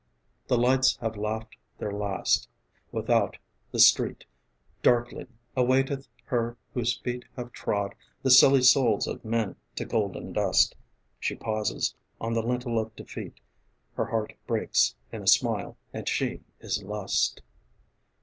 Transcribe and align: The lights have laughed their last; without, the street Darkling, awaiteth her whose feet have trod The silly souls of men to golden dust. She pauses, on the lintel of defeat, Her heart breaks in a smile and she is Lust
The 0.47 0.57
lights 0.57 0.95
have 0.97 1.15
laughed 1.15 1.57
their 1.77 1.91
last; 1.91 2.49
without, 2.91 3.37
the 3.69 3.77
street 3.77 4.25
Darkling, 4.81 5.27
awaiteth 5.55 6.07
her 6.23 6.57
whose 6.73 6.97
feet 6.97 7.23
have 7.35 7.51
trod 7.51 7.93
The 8.23 8.31
silly 8.31 8.63
souls 8.63 9.05
of 9.05 9.23
men 9.23 9.57
to 9.75 9.85
golden 9.85 10.33
dust. 10.33 10.73
She 11.19 11.35
pauses, 11.35 11.93
on 12.19 12.33
the 12.33 12.41
lintel 12.41 12.79
of 12.79 12.95
defeat, 12.95 13.39
Her 13.95 14.05
heart 14.05 14.33
breaks 14.47 14.95
in 15.11 15.21
a 15.21 15.27
smile 15.27 15.77
and 15.93 16.09
she 16.09 16.41
is 16.59 16.81
Lust 16.81 17.43